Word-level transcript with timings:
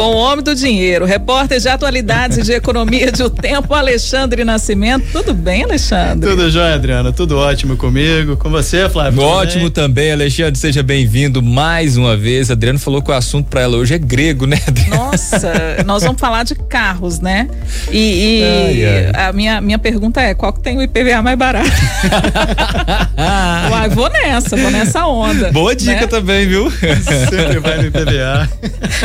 com 0.00 0.14
o 0.14 0.16
homem 0.16 0.42
do 0.42 0.54
dinheiro, 0.54 1.04
repórter 1.04 1.60
de 1.60 1.68
atualidades 1.68 2.38
e 2.38 2.42
de 2.42 2.52
economia 2.52 3.12
de 3.12 3.22
O 3.22 3.28
Tempo, 3.28 3.74
Alexandre 3.74 4.44
Nascimento. 4.44 5.04
Tudo 5.12 5.34
bem, 5.34 5.64
Alexandre? 5.64 6.30
Tudo 6.30 6.50
jóia, 6.50 6.74
Adriana. 6.74 7.12
Tudo 7.12 7.36
ótimo 7.36 7.76
comigo. 7.76 8.34
Com 8.38 8.48
você, 8.48 8.88
Flávio? 8.88 9.20
Ótimo 9.20 9.68
também, 9.68 10.10
Alexandre. 10.10 10.58
Seja 10.58 10.82
bem-vindo 10.82 11.42
mais 11.42 11.98
uma 11.98 12.16
vez. 12.16 12.50
Adriano 12.50 12.78
falou 12.78 13.02
que 13.02 13.10
o 13.10 13.14
assunto 13.14 13.50
para 13.50 13.60
ela 13.60 13.76
hoje 13.76 13.92
é 13.92 13.98
grego, 13.98 14.46
né, 14.46 14.58
Adriano? 14.66 14.96
Nossa, 14.96 15.52
nós 15.84 16.02
vamos 16.02 16.18
falar 16.18 16.44
de 16.44 16.54
carros, 16.54 17.20
né? 17.20 17.46
E, 17.92 18.38
e 18.38 18.42
ai, 18.42 19.12
ai. 19.14 19.28
a 19.28 19.32
minha, 19.34 19.60
minha 19.60 19.78
pergunta 19.78 20.22
é: 20.22 20.32
qual 20.32 20.50
que 20.50 20.60
tem 20.60 20.78
o 20.78 20.82
IPVA 20.82 21.20
mais 21.20 21.36
barato? 21.36 21.68
Uai, 23.70 23.90
vou 23.90 24.08
nessa, 24.08 24.56
vou 24.56 24.70
nessa 24.70 25.06
onda. 25.06 25.52
Boa 25.52 25.76
dica 25.76 25.92
né? 25.92 26.06
também, 26.06 26.46
viu? 26.46 26.70
Sempre 26.70 27.58
vai 27.58 27.76
no 27.76 27.88
IPVA. 27.88 28.48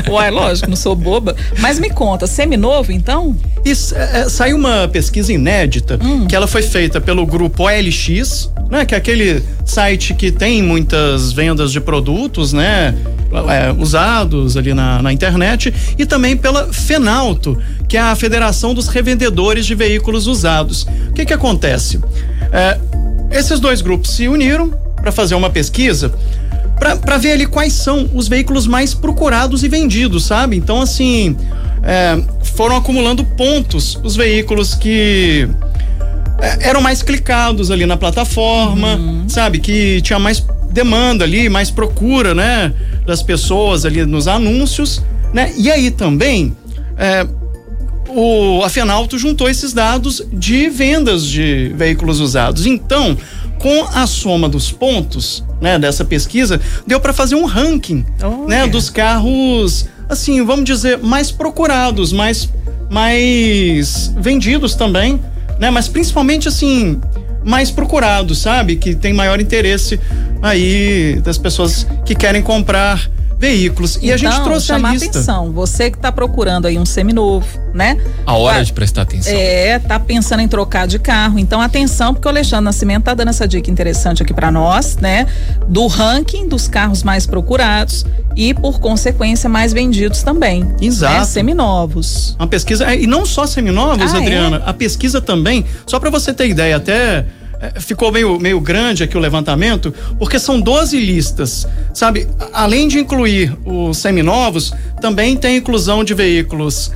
Uai, 0.10 0.32
lógico, 0.32 0.70
não 0.70 0.85
sou 0.86 0.96
boba. 0.96 1.36
Mas 1.58 1.80
me 1.80 1.90
conta, 1.90 2.28
seminovo 2.28 2.92
então? 2.92 3.36
Isso, 3.64 3.96
é, 3.96 4.22
é, 4.22 4.30
saiu 4.30 4.56
uma 4.56 4.88
pesquisa 4.88 5.34
inédita 5.34 5.98
hum. 6.00 6.28
que 6.28 6.36
ela 6.36 6.46
foi 6.46 6.62
feita 6.62 7.02
pelo 7.02 7.26
grupo 7.26 7.64
OLX, 7.64 8.52
né? 8.70 8.86
Que 8.86 8.94
é 8.94 8.98
aquele 9.00 9.44
site 9.66 10.14
que 10.14 10.32
tem 10.32 10.62
muitas 10.62 11.32
vendas 11.32 11.72
de 11.72 11.82
produtos, 11.82 12.54
né? 12.54 12.94
É, 13.50 13.72
usados 13.82 14.56
ali 14.56 14.76
na, 14.76 15.02
na 15.02 15.12
internet 15.12 15.74
e 15.98 16.06
também 16.06 16.38
pela 16.38 16.72
Fenalto, 16.72 17.58
que 17.90 17.98
é 17.98 18.00
a 18.00 18.16
Federação 18.16 18.74
dos 18.76 18.88
Revendedores 18.88 19.66
de 19.66 19.74
Veículos 19.74 20.28
Usados. 20.28 20.84
O 21.10 21.14
que 21.14 21.26
que 21.26 21.34
acontece? 21.34 22.00
É, 22.52 22.78
esses 23.32 23.60
dois 23.60 23.82
grupos 23.82 24.12
se 24.12 24.28
uniram 24.28 24.72
para 25.02 25.12
fazer 25.12 25.34
uma 25.34 25.50
pesquisa 25.50 26.14
para 26.80 27.18
ver 27.18 27.34
ali 27.34 27.46
quais 27.46 27.74
são 27.74 28.10
os 28.14 28.28
veículos 28.28 28.68
mais 28.68 28.94
procurados 28.94 29.64
e 29.64 29.68
vendidos, 29.70 30.26
sabe? 30.26 30.58
Então, 30.58 30.82
assim, 30.82 31.36
é, 31.84 32.22
foram 32.56 32.76
acumulando 32.76 33.24
pontos 33.24 34.00
os 34.04 34.16
veículos 34.16 34.76
que 34.76 35.48
é, 36.40 36.70
eram 36.70 36.82
mais 36.82 37.02
clicados 37.02 37.72
ali 37.72 37.86
na 37.86 37.98
plataforma, 37.98 38.96
uhum. 38.96 39.30
sabe? 39.30 39.60
Que 39.60 40.02
tinha 40.02 40.20
mais 40.20 40.46
demanda 40.72 41.24
ali, 41.24 41.48
mais 41.48 41.72
procura, 41.72 42.36
né? 42.36 42.74
Das 43.06 43.24
pessoas 43.24 43.86
ali 43.86 44.06
nos 44.06 44.28
anúncios, 44.28 45.02
né? 45.34 45.54
E 45.58 45.72
aí 45.72 45.90
também, 45.92 46.56
é, 46.98 47.26
o, 48.10 48.62
a 48.64 48.70
Fenalto 48.70 49.18
juntou 49.18 49.50
esses 49.50 49.74
dados 49.74 50.22
de 50.34 50.70
vendas 50.70 51.26
de 51.26 51.74
veículos 51.76 52.20
usados. 52.20 52.66
Então, 52.66 53.18
com 53.60 53.86
a 53.94 54.06
soma 54.06 54.48
dos 54.48 54.72
pontos, 54.72 55.44
né, 55.62 55.80
dessa 55.80 56.04
pesquisa, 56.06 56.60
deu 56.86 57.00
para 57.00 57.14
fazer 57.14 57.36
um 57.36 57.46
ranking, 57.46 58.06
oh, 58.24 58.48
né, 58.48 58.68
dos 58.68 58.90
carros, 58.90 59.88
assim, 60.10 60.44
vamos 60.44 60.66
dizer, 60.66 61.00
mais 61.00 61.32
procurados, 61.32 62.12
mais 62.12 62.50
mais 62.90 64.14
vendidos 64.18 64.76
também, 64.76 65.20
né, 65.60 65.72
mas 65.72 65.88
principalmente 65.88 66.48
assim, 66.48 67.00
mais 67.44 67.70
procurados, 67.72 68.40
sabe? 68.40 68.76
Que 68.76 68.96
tem 68.96 69.14
maior 69.14 69.40
interesse 69.40 70.00
aí 70.42 71.22
das 71.24 71.38
pessoas 71.38 71.88
que 72.06 72.16
querem 72.16 72.42
comprar 72.42 73.10
veículos. 73.46 73.96
E 73.96 74.06
então, 74.06 74.14
a 74.14 74.18
gente 74.18 74.34
então, 74.34 74.44
trouxe 74.44 74.66
chamar 74.66 74.90
a 74.90 74.94
lista. 74.94 75.10
atenção, 75.10 75.52
você 75.52 75.92
que 75.92 75.98
está 75.98 76.12
procurando 76.12 76.66
aí 76.66 76.78
um 76.78 76.86
seminovo, 76.86 77.48
né? 77.74 77.98
A 78.26 78.34
hora 78.34 78.58
tá, 78.58 78.64
de 78.64 78.74
prestar 78.74 79.04
atenção. 79.04 79.34
É, 79.34 79.78
tá 79.78 80.00
pensando 80.00 80.40
em 80.40 80.48
trocar 80.48 80.88
de 80.88 80.98
carro. 80.98 81.38
Então, 81.38 81.62
atenção, 81.62 82.14
porque 82.14 82.28
o 82.28 82.32
Alexandre 82.32 82.66
Nascimento 82.66 83.04
tá 83.04 83.14
dando 83.14 83.30
essa 83.30 83.48
dica 83.48 83.70
interessante 83.70 84.24
aqui 84.24 84.34
para 84.34 84.52
nós, 84.52 84.98
né? 84.98 85.28
Do 85.68 85.86
ranking 85.88 86.48
dos 86.48 86.68
carros 86.68 87.04
mais 87.04 87.28
procurados 87.28 88.06
e, 88.36 88.54
por 88.54 88.80
consequência, 88.80 89.48
mais 89.48 89.72
vendidos 89.72 90.24
também. 90.24 90.64
Né? 90.64 90.76
Exato. 90.82 91.20
Né? 91.20 91.26
Seminovos. 91.26 92.36
Uma 92.40 92.48
pesquisa, 92.48 92.92
é, 92.92 93.02
e 93.02 93.08
não 93.08 93.26
só 93.26 93.46
seminovos, 93.46 94.14
ah, 94.14 94.18
Adriana, 94.18 94.58
é? 94.58 94.70
a 94.70 94.74
pesquisa 94.74 95.22
também, 95.22 95.66
só 95.86 96.00
para 96.00 96.10
você 96.10 96.34
ter 96.34 96.50
ideia, 96.50 96.76
até 96.78 96.94
é, 96.94 97.26
ficou 97.80 98.12
meio, 98.12 98.40
meio 98.40 98.60
grande 98.60 99.04
aqui 99.04 99.18
o 99.18 99.20
levantamento, 99.20 99.94
porque 100.18 100.40
são 100.40 100.60
12 100.60 101.00
listas, 101.00 101.68
sabe? 101.94 102.28
Além 102.54 102.88
de 102.88 103.00
incluir 103.00 103.56
os 103.66 103.98
seminovos, 103.98 104.74
também 105.02 105.36
tem 105.36 105.58
inclusão 105.58 106.04
de 106.04 106.14
veículos 106.14 106.92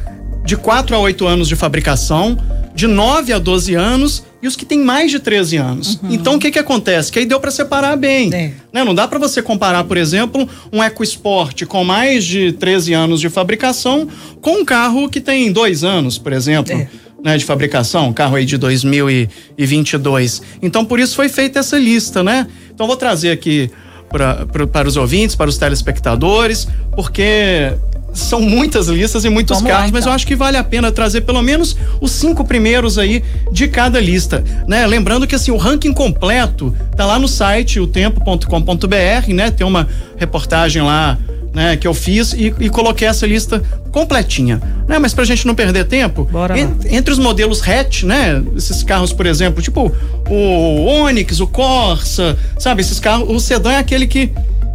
de 0.45 0.55
4 0.57 0.95
a 0.95 0.99
8 0.99 1.27
anos 1.27 1.47
de 1.47 1.55
fabricação, 1.55 2.37
de 2.73 2.87
9 2.87 3.33
a 3.33 3.39
12 3.39 3.75
anos 3.75 4.23
e 4.41 4.47
os 4.47 4.55
que 4.55 4.65
têm 4.65 4.79
mais 4.79 5.11
de 5.11 5.19
13 5.19 5.57
anos. 5.57 5.99
Uhum. 6.01 6.11
Então 6.11 6.35
o 6.35 6.39
que 6.39 6.49
que 6.49 6.59
acontece? 6.59 7.11
Que 7.11 7.19
aí 7.19 7.25
deu 7.25 7.39
para 7.39 7.51
separar 7.51 7.95
bem. 7.97 8.33
É. 8.33 8.53
Né? 8.71 8.83
Não 8.83 8.95
dá 8.95 9.07
para 9.07 9.19
você 9.19 9.41
comparar, 9.41 9.83
por 9.83 9.97
exemplo, 9.97 10.47
um 10.71 10.83
EcoSport 10.83 11.65
com 11.65 11.83
mais 11.83 12.23
de 12.23 12.53
13 12.53 12.93
anos 12.93 13.19
de 13.19 13.29
fabricação 13.29 14.07
com 14.41 14.61
um 14.61 14.65
carro 14.65 15.09
que 15.09 15.19
tem 15.19 15.51
dois 15.51 15.83
anos, 15.83 16.17
por 16.17 16.31
exemplo. 16.31 16.73
É 16.73 16.87
né, 17.23 17.37
de 17.37 17.45
fabricação, 17.45 18.11
carro 18.13 18.35
aí 18.35 18.45
de 18.45 18.57
2022. 18.57 20.41
Então, 20.61 20.85
por 20.85 20.99
isso 20.99 21.15
foi 21.15 21.29
feita 21.29 21.59
essa 21.59 21.77
lista, 21.77 22.23
né? 22.23 22.47
Então, 22.73 22.87
vou 22.87 22.95
trazer 22.95 23.31
aqui 23.31 23.69
pra, 24.09 24.45
pra, 24.45 24.67
para 24.67 24.87
os 24.87 24.97
ouvintes, 24.97 25.35
para 25.35 25.49
os 25.49 25.57
telespectadores, 25.57 26.67
porque 26.95 27.73
são 28.13 28.41
muitas 28.41 28.87
listas 28.87 29.25
e 29.25 29.29
muitos 29.29 29.57
Vamos 29.57 29.69
carros, 29.69 29.83
lá, 29.83 29.87
então. 29.89 29.99
mas 29.99 30.05
eu 30.05 30.11
acho 30.11 30.25
que 30.25 30.35
vale 30.35 30.57
a 30.57 30.63
pena 30.63 30.91
trazer 30.91 31.21
pelo 31.21 31.41
menos 31.41 31.75
os 32.01 32.11
cinco 32.11 32.43
primeiros 32.43 32.97
aí 32.97 33.23
de 33.51 33.67
cada 33.67 33.99
lista, 33.99 34.43
né? 34.67 34.85
Lembrando 34.85 35.27
que 35.27 35.35
assim, 35.35 35.51
o 35.51 35.57
ranking 35.57 35.93
completo 35.93 36.73
tá 36.95 37.05
lá 37.05 37.19
no 37.19 37.27
site 37.27 37.79
otempo.com.br, 37.79 39.33
né? 39.33 39.51
Tem 39.51 39.65
uma 39.65 39.87
reportagem 40.17 40.81
lá 40.81 41.17
né, 41.53 41.75
que 41.75 41.87
eu 41.87 41.93
fiz 41.93 42.33
e, 42.33 42.53
e, 42.59 42.69
coloquei 42.69 43.07
essa 43.07 43.25
lista 43.25 43.61
completinha, 43.91 44.61
né? 44.87 44.99
Mas 44.99 45.13
pra 45.13 45.25
gente 45.25 45.47
não 45.47 45.55
perder 45.55 45.85
tempo, 45.85 46.29
en, 46.55 46.95
entre 46.95 47.11
os 47.11 47.19
modelos 47.19 47.67
hatch, 47.67 48.03
né, 48.03 48.41
esses 48.55 48.83
carros, 48.83 49.11
por 49.11 49.25
exemplo, 49.25 49.61
tipo 49.61 49.91
o 50.29 50.85
Onix, 50.85 51.39
o 51.39 51.47
Corsa, 51.47 52.37
sabe, 52.59 52.81
esses 52.81 52.99
carros, 52.99 53.27
o 53.29 53.39
sedã 53.39 53.71
é 53.71 53.77
aquele 53.77 54.05
que 54.05 54.31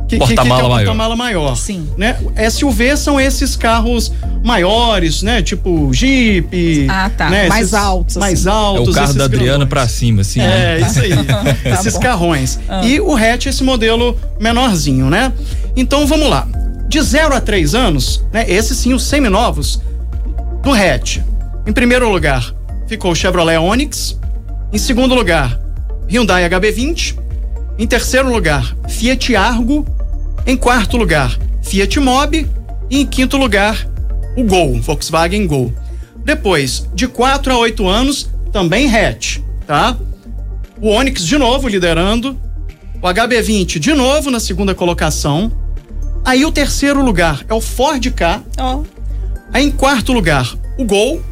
que, 0.08 0.18
porta-mala 0.18 0.26
que, 0.26 0.34
que 0.34 0.40
é 0.40 0.44
maior. 0.44 0.68
porta-mala 0.68 1.16
maior. 1.16 1.56
Sim. 1.56 1.88
Né? 1.96 2.16
SUV 2.50 2.96
são 2.96 3.20
esses 3.20 3.56
carros 3.56 4.12
maiores, 4.42 5.22
né? 5.22 5.42
Tipo 5.42 5.92
Jeep. 5.92 6.86
Ah, 6.88 7.10
tá. 7.10 7.30
Né? 7.30 7.48
Mais 7.48 7.62
esses, 7.66 7.74
altos. 7.74 8.16
Mais 8.16 8.46
assim. 8.46 8.56
altos. 8.56 8.88
É 8.88 8.90
o 8.90 8.94
carro 8.94 9.14
da 9.14 9.24
Adriana 9.24 9.66
pra 9.66 9.88
cima, 9.88 10.20
assim. 10.20 10.40
É, 10.40 10.78
né? 10.78 10.86
isso 10.86 11.00
aí. 11.00 11.10
tá 11.24 11.70
esses 11.70 11.94
bom. 11.94 12.00
carrões. 12.00 12.58
Ah. 12.68 12.84
E 12.84 13.00
o 13.00 13.14
hatch, 13.14 13.46
esse 13.46 13.64
modelo 13.64 14.18
menorzinho, 14.38 15.08
né? 15.08 15.32
Então 15.76 16.06
vamos 16.06 16.28
lá. 16.28 16.46
De 16.88 17.00
0 17.00 17.34
a 17.34 17.40
3 17.40 17.74
anos, 17.74 18.22
né? 18.32 18.44
Esses 18.48 18.76
sim, 18.76 18.92
os 18.92 19.04
seminovos 19.04 19.80
do 20.62 20.72
hatch. 20.72 21.18
Em 21.66 21.72
primeiro 21.72 22.08
lugar, 22.10 22.54
ficou 22.86 23.12
o 23.12 23.14
Chevrolet 23.14 23.58
Onix. 23.58 24.18
Em 24.72 24.78
segundo 24.78 25.14
lugar, 25.14 25.58
Hyundai 26.08 26.48
HB20. 26.48 27.16
Em 27.78 27.86
terceiro 27.86 28.32
lugar, 28.32 28.76
Fiat 28.88 29.34
Argo. 29.34 29.84
Em 30.46 30.56
quarto 30.56 30.96
lugar, 30.96 31.36
Fiat 31.62 31.98
Mobi. 31.98 32.48
E 32.90 33.00
em 33.00 33.06
quinto 33.06 33.36
lugar, 33.36 33.88
o 34.36 34.44
Gol, 34.44 34.80
Volkswagen 34.80 35.46
Gol. 35.46 35.72
Depois, 36.24 36.88
de 36.94 37.08
4 37.08 37.52
a 37.52 37.58
8 37.58 37.88
anos, 37.88 38.30
também 38.52 38.94
hatch, 38.94 39.38
tá? 39.66 39.96
O 40.80 40.88
Onix 40.88 41.24
de 41.24 41.36
novo 41.36 41.68
liderando. 41.68 42.38
O 43.02 43.06
HB20 43.06 43.78
de 43.78 43.92
novo 43.92 44.30
na 44.30 44.40
segunda 44.40 44.74
colocação. 44.74 45.52
Aí 46.24 46.44
o 46.44 46.52
terceiro 46.52 47.04
lugar 47.04 47.44
é 47.48 47.52
o 47.54 47.60
Ford 47.60 48.10
K. 48.12 48.42
Oh. 48.58 48.84
Aí 49.52 49.64
em 49.64 49.70
quarto 49.70 50.12
lugar, 50.12 50.54
o 50.78 50.84
Gol. 50.84 51.22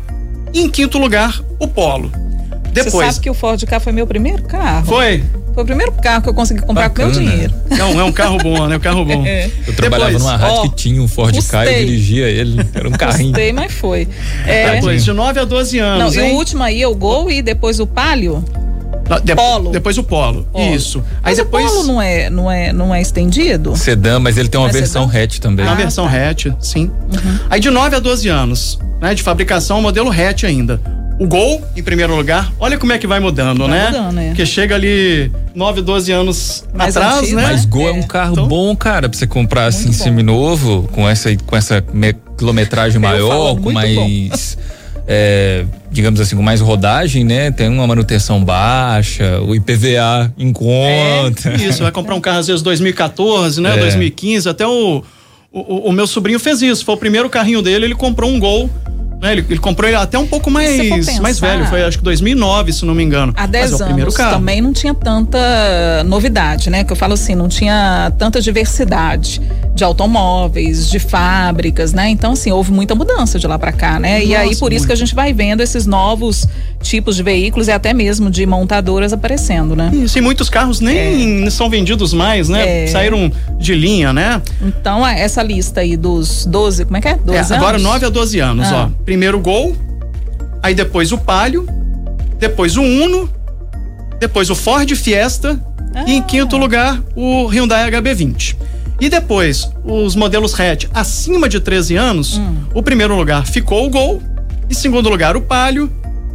E 0.53 0.61
em 0.61 0.69
quinto 0.69 0.99
lugar, 0.99 1.41
o 1.59 1.67
Polo. 1.67 2.11
Depois. 2.73 2.93
Você 2.93 3.13
sabe 3.13 3.21
que 3.21 3.31
o 3.31 3.35
Ford 3.35 3.63
K 3.65 3.81
foi 3.81 3.93
meu 3.93 4.07
primeiro 4.07 4.43
carro? 4.43 4.87
Foi? 4.87 5.23
Foi 5.55 5.62
o 5.62 5.67
primeiro 5.67 5.93
carro 5.93 6.23
que 6.23 6.29
eu 6.29 6.35
consegui 6.35 6.61
comprar 6.61 6.88
Bacana. 6.88 7.12
com 7.12 7.21
meu 7.21 7.29
dinheiro. 7.29 7.55
Não, 7.71 8.00
é 8.00 8.05
um 8.05 8.12
carro 8.12 8.38
bom, 8.38 8.67
né? 8.67 8.76
Um 8.76 8.81
carro 8.81 9.05
bom. 9.05 9.23
É. 9.32 9.49
Eu 9.67 9.75
trabalhava 9.75 10.11
Depois, 10.11 10.25
numa 10.25 10.37
rádio 10.37 10.62
oh, 10.65 10.71
que 10.71 10.76
tinha 10.76 11.00
um 11.00 11.06
Ford 11.06 11.35
K 11.47 11.65
e 11.65 11.69
eu 11.69 11.87
dirigia 11.87 12.29
ele. 12.29 12.67
Era 12.75 12.88
um 12.88 12.93
carrinho. 12.93 13.31
Gostei, 13.31 13.53
mas 13.53 13.73
foi. 13.73 14.09
É. 14.47 14.75
Depois, 14.75 15.05
de 15.05 15.12
9 15.12 15.41
a 15.41 15.44
12 15.44 15.79
anos. 15.79 16.17
Não, 16.17 16.23
hein? 16.23 16.31
e 16.31 16.35
o 16.35 16.37
último 16.37 16.62
aí 16.62 16.82
é 16.82 16.88
o 16.88 16.94
Gol 16.94 17.31
e 17.31 17.41
depois 17.41 17.79
o 17.79 17.87
Palio. 17.87 18.44
De, 19.25 19.35
polo. 19.35 19.71
Depois 19.71 19.99
o 19.99 20.03
polo. 20.03 20.47
polo. 20.53 20.75
Isso. 20.75 20.99
Aí 21.23 21.35
mas 21.35 21.37
depois... 21.37 21.67
o 21.67 21.69
polo 21.69 21.87
não 21.87 22.03
é, 22.03 22.31
não 22.31 22.50
é, 22.50 22.73
não 22.73 22.94
é 22.94 23.00
estendido? 23.00 23.76
Sedã, 23.76 24.19
mas 24.19 24.38
ele 24.38 24.49
tem 24.49 24.59
uma 24.61 24.69
mas 24.69 24.76
versão 24.76 25.09
sedã? 25.09 25.25
hatch 25.25 25.38
também. 25.38 25.67
Ah, 25.67 25.71
uma 25.71 25.76
versão 25.76 26.09
tá. 26.09 26.31
hatch, 26.31 26.47
sim. 26.61 26.91
Uhum. 27.12 27.38
Aí 27.50 27.61
de 27.61 27.71
9 27.71 27.97
a 27.97 27.99
12 27.99 28.29
anos, 28.29 28.79
né, 29.00 29.15
de 29.15 29.23
fabricação, 29.23 29.82
modelo 29.82 30.11
hatch 30.11 30.44
ainda. 30.44 30.81
O 31.19 31.26
Gol, 31.26 31.62
em 31.76 31.82
primeiro 31.82 32.17
lugar, 32.17 32.53
olha 32.59 32.79
como 32.79 32.93
é 32.93 32.99
que 32.99 33.06
vai 33.06 33.20
mudando, 33.20 33.67
vai 33.67 33.79
né? 33.79 33.87
Mudando, 33.87 34.19
é. 34.19 34.26
Porque 34.29 34.47
chega 34.47 34.75
ali 34.75 35.31
9, 35.55 35.82
12 35.82 36.12
anos 36.12 36.64
Mais 36.75 36.97
atrás, 36.97 37.19
antigo, 37.19 37.37
né? 37.37 37.43
Mas 37.43 37.64
Gol 37.64 37.88
é, 37.88 37.91
é 37.91 37.93
um 37.93 38.03
carro 38.03 38.32
então, 38.32 38.49
bom, 38.49 38.75
cara, 38.75 39.09
pra 39.09 39.19
você 39.19 39.26
comprar 39.26 39.67
assim 39.67 39.93
seminovo, 39.93 40.88
com 40.93 41.09
essa, 41.09 41.35
com 41.47 41.56
essa 41.56 41.85
quilometragem 42.37 43.00
maior, 43.00 43.56
com 43.61 43.70
mais. 43.70 44.59
é, 45.06 45.64
digamos 45.91 46.20
assim, 46.20 46.35
com 46.35 46.43
mais 46.43 46.61
rodagem, 46.61 47.25
né? 47.25 47.50
Tem 47.50 47.69
uma 47.69 47.87
manutenção 47.87 48.43
baixa, 48.43 49.41
o 49.43 49.55
IPVA 49.55 50.32
em 50.38 50.53
conta. 50.53 51.50
É, 51.50 51.56
isso, 51.69 51.82
vai 51.82 51.93
comprar 51.93 52.14
um 52.14 52.20
carro 52.20 52.38
às 52.38 52.47
vezes 52.47 52.62
2014, 52.62 53.61
né? 53.61 53.76
É. 53.76 53.81
2015, 53.81 54.49
até 54.49 54.67
o, 54.67 55.05
o, 55.53 55.88
o 55.88 55.93
meu 55.93 56.06
sobrinho 56.06 56.41
fez 56.41 56.62
isso. 56.62 56.85
Foi 56.85 56.94
o 56.94 56.99
primeiro 56.99 57.29
carrinho 57.29 57.62
dele, 57.62 57.85
ele 57.85 57.94
comprou 57.94 58.31
um 58.31 58.41
Gol 58.41 58.69
né? 59.23 59.33
Ele, 59.33 59.47
ele, 59.49 59.61
comprou 59.61 59.89
ele 59.89 59.97
até 59.97 60.19
um 60.19 60.27
pouco 60.27 60.51
mais, 60.51 61.21
mais 61.21 61.39
velho, 61.39 61.65
foi 61.67 61.85
acho 61.85 61.99
que 61.99 62.05
2009, 62.05 62.73
se 62.73 62.85
não 62.85 62.95
me 62.95 63.05
engano. 63.05 63.33
Há 63.37 63.47
10 63.47 63.81
é 63.81 63.85
anos 63.85 64.15
também 64.15 64.61
não 64.61 64.73
tinha 64.73 64.93
tanta 64.93 65.39
novidade, 66.05 66.69
né? 66.69 66.83
Que 66.83 66.93
eu 66.93 66.97
falo 66.97 67.15
assim, 67.15 67.37
não 67.37 67.49
tinha 67.49 68.13
tanta 68.19 68.41
diversidade 68.41 69.41
de 69.82 69.84
automóveis, 69.84 70.88
de 70.88 71.00
fábricas, 71.00 71.93
né? 71.93 72.08
Então, 72.08 72.32
assim, 72.32 72.52
houve 72.52 72.70
muita 72.70 72.94
mudança 72.94 73.37
de 73.37 73.49
lá 73.49 73.58
para 73.58 73.73
cá, 73.73 73.99
né? 73.99 74.20
Nossa, 74.20 74.25
e 74.25 74.37
aí, 74.37 74.55
por 74.55 74.61
muito. 74.61 74.76
isso 74.76 74.87
que 74.87 74.93
a 74.93 74.96
gente 74.96 75.12
vai 75.12 75.32
vendo 75.32 75.61
esses 75.61 75.87
novos 75.87 76.46
tipos 76.81 77.17
de 77.17 77.23
veículos 77.25 77.67
e 77.67 77.73
até 77.73 77.93
mesmo 77.93 78.31
de 78.31 78.46
montadoras 78.46 79.12
aparecendo, 79.12 79.75
né? 79.75 79.90
Isso, 79.93 80.17
e 80.17 80.20
muitos 80.20 80.49
carros 80.49 80.81
nem 80.81 81.46
é. 81.46 81.50
são 81.50 81.69
vendidos 81.69 82.14
mais, 82.14 82.49
né? 82.49 82.84
É. 82.84 82.87
Saíram 82.87 83.31
de 83.58 83.75
linha, 83.75 84.12
né? 84.12 84.40
Então, 84.61 85.05
essa 85.05 85.43
lista 85.43 85.81
aí 85.81 85.96
dos 85.96 86.46
12, 86.46 86.85
como 86.85 86.96
é 86.96 87.00
que 87.00 87.08
é? 87.08 87.17
12 87.17 87.32
é, 87.32 87.38
anos? 87.38 87.50
Agora 87.50 87.78
9 87.78 88.06
a 88.06 88.08
12 88.08 88.38
anos, 88.38 88.69
ah. 88.69 88.88
ó 88.88 89.05
primeiro 89.05 89.40
Gol, 89.40 89.76
aí 90.62 90.75
depois 90.75 91.11
o 91.11 91.19
Palio, 91.19 91.67
depois 92.38 92.76
o 92.76 92.82
Uno, 92.82 93.28
depois 94.20 94.49
o 94.49 94.55
Ford 94.55 94.88
Fiesta 94.94 95.61
ah. 95.93 96.05
e 96.06 96.14
em 96.14 96.23
quinto 96.23 96.56
lugar 96.56 97.02
o 97.17 97.46
Hyundai 97.46 97.90
HB20. 97.90 98.56
E 99.02 99.08
depois, 99.08 99.69
os 99.84 100.14
modelos 100.14 100.54
hatch 100.54 100.84
acima 100.94 101.49
de 101.49 101.58
13 101.58 101.96
anos, 101.96 102.38
hum. 102.38 102.58
o 102.72 102.84
primeiro 102.84 103.16
lugar 103.16 103.44
ficou 103.44 103.84
o 103.84 103.90
Gol, 103.90 104.22
em 104.70 104.75
segundo 104.75 105.08
lugar 105.08 105.37
o 105.37 105.40
Palio, 105.40 105.90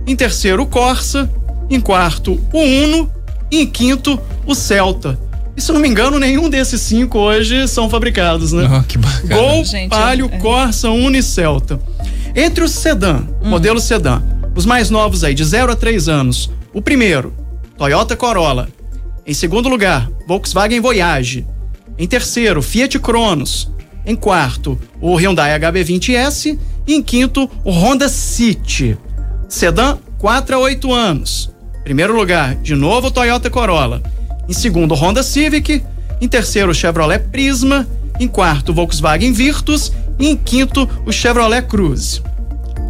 em 0.06 0.14
terceiro 0.18 0.64
o 0.64 0.66
Corsa, 0.66 1.32
em 1.70 1.80
quarto 1.80 2.34
o 2.52 2.60
Uno 2.60 3.10
e 3.50 3.62
em 3.62 3.66
quinto 3.66 4.20
o 4.46 4.54
Celta. 4.54 5.18
E 5.56 5.62
se 5.62 5.72
não 5.72 5.80
me 5.80 5.88
engano, 5.88 6.20
nenhum 6.20 6.50
desses 6.50 6.82
cinco 6.82 7.20
hoje 7.20 7.70
são 7.70 7.90
fabricados, 7.90 8.52
né? 8.52 8.70
Oh, 8.70 8.84
que 8.84 8.98
bacana. 8.98 9.34
Gol, 9.34 9.64
Gente, 9.64 9.90
Palio, 9.90 10.30
é. 10.30 10.38
Corsa, 10.38 10.90
Uno 10.90 11.16
e 11.16 11.24
Celta. 11.24 11.80
Entre 12.36 12.66
os 12.66 12.72
sedã, 12.72 13.24
hum. 13.42 13.48
modelo 13.50 13.80
sedã, 13.80 14.22
os 14.54 14.66
mais 14.66 14.90
novos 14.90 15.24
aí, 15.24 15.34
de 15.34 15.46
0 15.46 15.72
a 15.72 15.76
3 15.78 16.10
anos, 16.10 16.52
o 16.74 16.82
primeiro, 16.82 17.34
Toyota 17.78 18.18
Corolla. 18.18 18.68
Em 19.26 19.34
segundo 19.34 19.70
lugar, 19.70 20.10
Volkswagen 20.28 20.82
Voyage. 20.82 21.46
Em 21.98 22.08
terceiro, 22.08 22.62
Fiat 22.62 23.00
Cronos. 23.00 23.72
Em 24.06 24.16
quarto, 24.16 24.80
o 25.02 25.16
Hyundai 25.16 25.60
HB20S. 25.60 26.58
E 26.86 26.94
em 26.94 27.02
quinto, 27.02 27.50
o 27.64 27.72
Honda 27.72 28.08
City. 28.08 28.98
Sedã, 29.50 29.98
4 30.18 30.56
a 30.56 30.60
8 30.60 30.94
anos. 30.94 31.52
Primeiro 31.84 32.16
lugar, 32.16 32.56
de 32.56 32.76
novo, 32.76 33.12
Toyota 33.12 33.50
Corolla. 33.50 34.02
Em 34.48 34.54
segundo, 34.54 34.94
Honda 34.94 35.24
Civic. 35.24 35.84
Em 36.22 36.28
terceiro, 36.28 36.74
Chevrolet 36.74 37.20
Prisma. 37.20 37.88
Em 38.20 38.28
quarto, 38.28 38.74
Volkswagen 38.74 39.34
Virtus. 39.34 39.92
E 40.20 40.28
em 40.28 40.38
quinto, 40.38 40.90
o 41.06 41.12
Chevrolet 41.12 41.62
Cruze. 41.64 42.22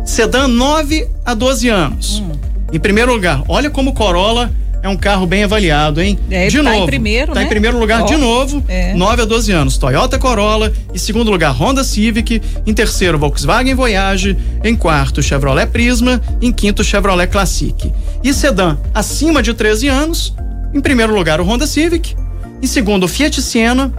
Sedã 0.06 0.48
9 0.48 1.08
a 1.26 1.34
12 1.34 1.70
anos. 1.70 2.20
Hum. 2.20 2.32
Em 2.72 2.80
primeiro 2.80 3.14
lugar, 3.14 3.44
olha 3.48 3.70
como 3.70 3.92
o 3.92 3.94
Corolla 3.94 4.52
é 4.82 4.90
um 4.90 4.96
carro 4.96 5.26
bem 5.26 5.44
avaliado, 5.44 6.02
hein? 6.02 6.18
É, 6.30 6.48
de 6.48 6.58
tá 6.58 6.64
novo. 6.64 6.84
Em 6.84 6.86
primeiro, 6.86 7.34
tá 7.34 7.40
né? 7.40 7.46
em 7.46 7.50
primeiro 7.50 7.80
lugar 7.80 8.04
oh, 8.04 8.06
de 8.06 8.16
novo, 8.16 8.64
é. 8.68 8.94
9 8.94 9.22
a 9.22 9.26
12 9.26 9.52
anos. 9.52 9.78
Toyota 9.78 10.18
Corolla, 10.20 10.72
em 10.94 10.98
segundo 10.98 11.32
lugar 11.32 11.52
Honda 11.52 11.84
Civic, 11.84 12.42
em 12.66 12.74
terceiro 12.74 13.18
Volkswagen 13.18 13.74
Voyage, 13.74 14.38
em 14.64 14.76
quarto 14.76 15.22
Chevrolet 15.22 15.68
Prisma, 15.68 16.22
em 16.42 16.52
quinto 16.52 16.84
Chevrolet 16.84 17.28
Classic. 17.28 17.92
E 18.24 18.34
sedã 18.34 18.78
acima 18.94 19.42
de 19.42 19.54
13 19.54 19.88
anos, 19.88 20.36
em 20.74 20.80
primeiro 20.80 21.14
lugar 21.14 21.42
o 21.42 21.44
Honda 21.44 21.66
Civic, 21.66 22.16
em 22.62 22.68
segundo 22.68 23.04
o 23.04 23.08
Fiat 23.08 23.42
Siena, 23.42 23.94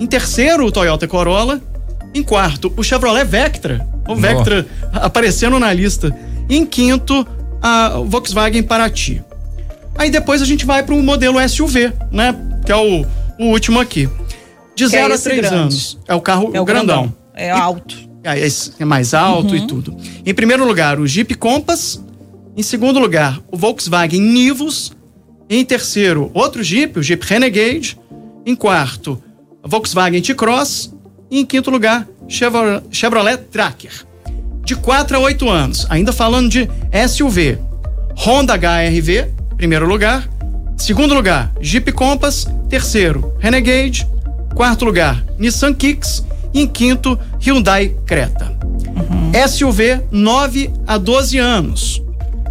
em 0.00 0.06
terceiro 0.06 0.66
o 0.66 0.72
Toyota 0.72 1.06
Corolla, 1.06 1.60
em 2.14 2.22
quarto, 2.22 2.72
o 2.76 2.82
Chevrolet 2.82 3.24
Vectra. 3.24 3.86
O 4.06 4.14
Vectra 4.14 4.66
oh. 4.82 4.98
aparecendo 4.98 5.58
na 5.58 5.72
lista. 5.72 6.14
Em 6.48 6.64
quinto, 6.64 7.26
a 7.60 7.98
Volkswagen 8.04 8.62
Paraty. 8.62 9.22
Aí 9.96 10.10
depois 10.10 10.42
a 10.42 10.44
gente 10.44 10.64
vai 10.66 10.82
para 10.82 10.94
o 10.94 11.02
modelo 11.02 11.36
SUV, 11.48 11.92
né? 12.10 12.34
Que 12.64 12.72
é 12.72 12.76
o, 12.76 13.06
o 13.38 13.46
último 13.46 13.80
aqui. 13.80 14.08
De 14.74 14.86
0 14.86 15.12
é 15.12 15.16
a 15.16 15.18
3 15.18 15.52
anos. 15.52 15.98
É 16.06 16.14
o 16.14 16.20
carro 16.20 16.50
é 16.52 16.60
o 16.60 16.64
grandão. 16.64 17.02
grandão. 17.02 17.16
É 17.34 17.50
alto. 17.50 17.96
É, 18.24 18.46
é 18.80 18.84
mais 18.84 19.12
alto 19.14 19.50
uhum. 19.50 19.56
e 19.56 19.66
tudo. 19.66 19.96
Em 20.24 20.34
primeiro 20.34 20.66
lugar, 20.66 20.98
o 20.98 21.06
Jeep 21.06 21.34
Compass. 21.34 22.02
Em 22.56 22.62
segundo 22.62 22.98
lugar, 22.98 23.40
o 23.50 23.56
Volkswagen 23.56 24.20
Nivus. 24.20 24.92
Em 25.48 25.64
terceiro, 25.64 26.30
outro 26.32 26.62
Jeep, 26.62 26.98
o 26.98 27.02
Jeep 27.02 27.24
Renegade. 27.26 27.98
Em 28.46 28.54
quarto, 28.54 29.22
a 29.62 29.68
Volkswagen 29.68 30.22
T-Cross. 30.22 30.92
E 31.30 31.40
em 31.40 31.46
quinto 31.46 31.70
lugar, 31.70 32.08
Chevrolet 32.90 33.38
Tracker. 33.50 34.06
De 34.64 34.74
4 34.74 35.16
a 35.16 35.20
8 35.20 35.50
anos, 35.50 35.86
ainda 35.90 36.12
falando 36.12 36.48
de 36.48 36.68
SUV. 37.08 37.58
Honda 38.16 38.54
HRV, 38.54 39.30
primeiro 39.56 39.86
lugar. 39.86 40.28
Segundo 40.76 41.14
lugar, 41.14 41.52
Jeep 41.60 41.92
Compass. 41.92 42.46
Terceiro, 42.68 43.34
Renegade. 43.38 44.06
Quarto 44.54 44.84
lugar, 44.84 45.24
Nissan 45.38 45.72
Kicks. 45.72 46.24
E 46.52 46.60
em 46.62 46.66
quinto, 46.66 47.18
Hyundai 47.40 47.94
Creta. 48.06 48.52
Uhum. 48.62 49.32
SUV 49.48 50.00
9 50.10 50.70
a 50.86 50.96
12 50.96 51.38
anos. 51.38 52.02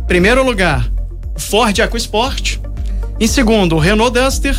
Primeiro 0.08 0.44
lugar, 0.44 0.92
Ford 1.38 1.78
EcoSport. 1.78 2.58
Em 3.20 3.28
segundo, 3.28 3.78
Renault 3.78 4.20
Duster. 4.20 4.56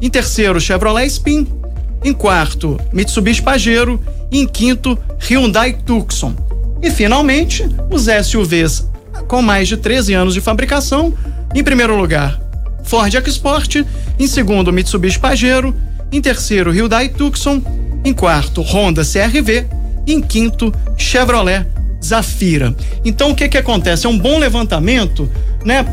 Em 0.00 0.10
terceiro, 0.10 0.60
Chevrolet 0.60 1.06
Spin. 1.06 1.46
Em 2.04 2.12
quarto, 2.12 2.78
Mitsubishi 2.92 3.40
Pajero. 3.40 4.00
E 4.30 4.38
em 4.38 4.46
quinto, 4.46 4.98
Hyundai 5.18 5.72
Tucson. 5.72 6.34
E 6.82 6.90
finalmente, 6.90 7.64
os 7.90 8.06
SUVs 8.26 8.90
com 9.28 9.40
mais 9.40 9.68
de 9.68 9.76
13 9.76 10.14
anos 10.14 10.34
de 10.34 10.40
fabricação. 10.40 11.14
Em 11.54 11.62
primeiro 11.62 11.96
lugar, 11.96 12.40
Ford 12.82 13.12
EcoSport. 13.14 13.84
Em 14.18 14.26
segundo, 14.26 14.72
Mitsubishi 14.72 15.18
Pajero. 15.18 15.74
Em 16.10 16.20
terceiro, 16.20 16.70
Hyundai 16.70 17.08
Tucson. 17.08 17.62
Em 18.04 18.12
quarto, 18.12 18.62
Honda 18.62 19.02
CRV. 19.02 19.66
E 20.06 20.12
em 20.12 20.20
quinto, 20.20 20.72
Chevrolet 20.96 21.66
Zafira. 22.02 22.74
Então, 23.04 23.30
o 23.30 23.34
que 23.34 23.48
que 23.48 23.58
acontece? 23.58 24.06
É 24.06 24.08
um 24.08 24.18
bom 24.18 24.38
levantamento, 24.38 25.30
né? 25.64 25.86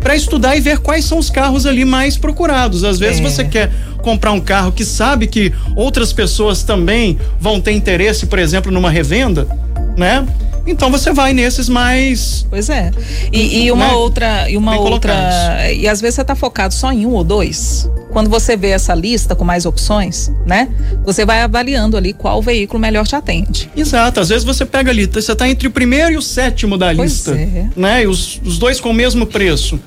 Para 0.00 0.14
estudar 0.14 0.56
e 0.56 0.60
ver 0.60 0.78
quais 0.78 1.04
são 1.04 1.18
os 1.18 1.28
carros 1.28 1.66
ali 1.66 1.84
mais 1.84 2.16
procurados. 2.16 2.84
Às 2.84 2.98
vezes 2.98 3.20
é. 3.20 3.22
você 3.22 3.44
quer 3.44 3.72
comprar 4.02 4.30
um 4.30 4.40
carro 4.40 4.70
que 4.70 4.84
sabe 4.84 5.26
que 5.26 5.52
outras 5.74 6.12
pessoas 6.12 6.62
também 6.62 7.18
vão 7.40 7.60
ter 7.60 7.72
interesse, 7.72 8.26
por 8.26 8.38
exemplo, 8.38 8.70
numa 8.70 8.90
revenda, 8.90 9.48
né? 9.96 10.24
Então 10.66 10.90
você 10.90 11.12
vai 11.12 11.32
nesses 11.32 11.68
mais. 11.68 12.46
Pois 12.50 12.68
é. 12.68 12.90
E, 13.32 13.64
e 13.64 13.72
uma 13.72 13.88
né? 13.88 13.92
outra. 13.94 14.50
E 14.50 14.56
uma 14.56 14.78
outra. 14.78 15.14
Colocados. 15.14 15.76
E 15.76 15.88
às 15.88 16.00
vezes 16.00 16.16
você 16.16 16.22
está 16.22 16.34
focado 16.34 16.74
só 16.74 16.92
em 16.92 17.06
um 17.06 17.12
ou 17.12 17.24
dois. 17.24 17.88
Quando 18.10 18.30
você 18.30 18.56
vê 18.56 18.70
essa 18.70 18.94
lista 18.94 19.34
com 19.34 19.44
mais 19.44 19.66
opções, 19.66 20.32
né? 20.46 20.68
Você 21.04 21.24
vai 21.24 21.42
avaliando 21.42 21.96
ali 21.96 22.12
qual 22.12 22.40
veículo 22.40 22.80
melhor 22.80 23.06
te 23.06 23.14
atende. 23.14 23.70
Exato. 23.76 24.20
Às 24.20 24.30
vezes 24.30 24.44
você 24.44 24.64
pega 24.64 24.90
ali, 24.90 25.06
você 25.06 25.32
está 25.32 25.48
entre 25.48 25.68
o 25.68 25.70
primeiro 25.70 26.12
e 26.12 26.16
o 26.16 26.22
sétimo 26.22 26.78
da 26.78 26.94
pois 26.94 27.12
lista. 27.12 27.32
É. 27.32 27.66
Né? 27.76 28.02
E 28.04 28.06
os, 28.06 28.40
os 28.44 28.58
dois 28.58 28.80
com 28.80 28.90
o 28.90 28.94
mesmo 28.94 29.26
preço. 29.26 29.78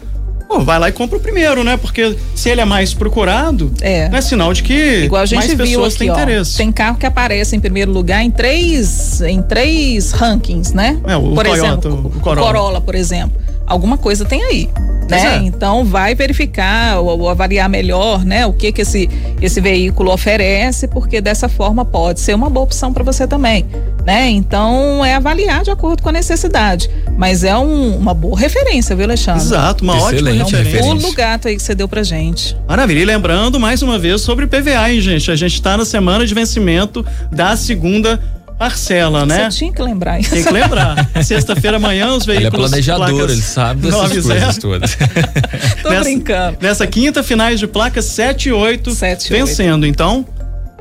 Pô, 0.49 0.61
vai 0.61 0.79
lá 0.79 0.89
e 0.89 0.91
compra 0.91 1.19
o 1.19 1.21
primeiro, 1.21 1.63
né? 1.63 1.77
Porque 1.77 2.17
se 2.33 2.49
ele 2.49 2.59
é 2.59 2.65
mais 2.65 2.91
procurado, 2.91 3.71
é, 3.81 4.09
é 4.11 4.21
sinal 4.21 4.51
de 4.51 4.63
que 4.63 5.03
Igual 5.03 5.21
a 5.21 5.25
gente 5.27 5.37
mais 5.37 5.53
pessoas 5.53 5.93
aqui, 5.93 5.99
têm 5.99 6.09
ó, 6.09 6.13
interesse. 6.13 6.57
Tem 6.57 6.71
carro 6.71 6.97
que 6.97 7.05
aparece 7.05 7.55
em 7.55 7.59
primeiro 7.59 7.91
lugar 7.91 8.23
em 8.23 8.31
três, 8.31 9.21
em 9.21 9.43
três 9.43 10.11
rankings, 10.11 10.73
né? 10.73 10.99
É, 11.05 11.15
o 11.15 11.35
por 11.35 11.45
Toyota, 11.45 11.87
exemplo, 11.87 12.11
o 12.15 12.19
Corolla. 12.19 12.47
Corolla, 12.47 12.81
por 12.81 12.95
exemplo. 12.95 13.39
Alguma 13.67 13.95
coisa 13.95 14.25
tem 14.25 14.41
aí 14.41 14.67
né? 15.09 15.37
É. 15.37 15.37
Então 15.37 15.83
vai 15.83 16.15
verificar 16.15 16.99
ou, 16.99 17.19
ou, 17.19 17.29
avaliar 17.29 17.67
melhor, 17.69 18.23
né? 18.23 18.45
O 18.45 18.53
que 18.53 18.71
que 18.71 18.81
esse 18.81 19.09
esse 19.41 19.59
veículo 19.59 20.11
oferece, 20.11 20.87
porque 20.87 21.21
dessa 21.21 21.49
forma 21.49 21.83
pode 21.83 22.19
ser 22.19 22.35
uma 22.35 22.49
boa 22.49 22.65
opção 22.65 22.93
para 22.93 23.03
você 23.03 23.27
também, 23.27 23.65
né? 24.05 24.29
Então 24.29 25.03
é 25.03 25.15
avaliar 25.15 25.63
de 25.63 25.71
acordo 25.71 26.03
com 26.03 26.09
a 26.09 26.11
necessidade, 26.11 26.89
mas 27.17 27.43
é 27.43 27.57
um, 27.57 27.95
uma 27.95 28.13
boa 28.13 28.37
referência, 28.37 28.95
viu, 28.95 29.05
Alexandre? 29.05 29.41
Exato, 29.41 29.83
uma 29.83 29.97
Excelente 29.97 30.43
ótima 30.43 30.57
referência. 30.59 30.93
Um 30.93 30.99
pulo 30.99 31.13
gato 31.13 31.47
aí 31.47 31.55
que 31.55 31.63
você 31.63 31.73
deu 31.73 31.87
pra 31.87 32.03
gente. 32.03 32.55
Maravilha. 32.67 32.99
E 32.99 33.05
lembrando 33.05 33.59
mais 33.59 33.81
uma 33.81 33.97
vez 33.97 34.21
sobre 34.21 34.45
PVA, 34.47 34.91
hein, 34.91 35.01
gente? 35.01 35.31
A 35.31 35.35
gente 35.35 35.53
está 35.53 35.77
na 35.77 35.85
semana 35.85 36.25
de 36.25 36.33
vencimento 36.33 37.05
da 37.31 37.55
segunda 37.55 38.19
parcela, 38.59 39.25
né? 39.25 39.49
Você 39.49 39.57
tinha 39.57 39.71
que 39.71 39.81
lembrar 39.81 40.19
isso. 40.19 40.31
Tem 40.31 40.43
que 40.43 40.51
lembrar. 40.51 41.09
Sexta-feira 41.23 41.77
amanhã 41.77 42.13
os 42.13 42.25
veículos. 42.25 42.73
Ele 42.73 42.81
é 42.81 42.91
planejador, 42.91 43.29
ele 43.29 43.41
sabe 43.41 43.81
dessas 43.89 44.25
coisas 44.25 44.57
todas. 44.57 44.97
Tô 45.81 45.89
nessa, 45.89 46.03
brincando. 46.03 46.57
Nessa 46.61 46.85
quinta, 46.85 47.23
finais 47.23 47.57
de 47.57 47.67
placas 47.67 48.03
7 48.05 48.49
e 48.49 48.51
8 48.51 48.91
7 48.91 49.29
vencendo. 49.31 49.83
8. 49.83 49.85
Então, 49.85 50.25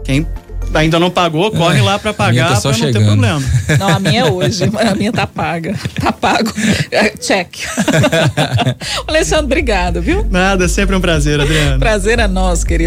quem 0.05 0.27
ainda 0.75 0.99
não 0.99 1.11
pagou, 1.11 1.51
corre 1.51 1.81
lá 1.81 1.99
para 1.99 2.13
pagar 2.13 2.55
tá 2.55 2.61
para 2.61 2.71
não 2.71 2.79
chegando. 2.79 2.99
ter 2.99 3.07
problema. 3.07 3.43
Não, 3.79 3.89
a 3.89 3.99
minha 3.99 4.21
é 4.23 4.25
hoje. 4.31 4.65
A 4.65 4.95
minha 4.95 5.13
tá 5.13 5.27
paga. 5.27 5.75
Tá 6.01 6.13
pago. 6.13 6.53
É, 6.91 7.11
Check. 7.11 7.49
Alessandro, 9.07 9.45
obrigado, 9.45 10.03
viu? 10.03 10.27
Nada, 10.31 10.65
é 10.65 10.69
sempre 10.69 10.95
um 10.97 11.01
prazer, 11.01 11.41
Adriano. 11.41 11.79
Prazer 11.79 12.19
é 12.19 12.27
nosso, 12.27 12.67
querido. 12.67 12.77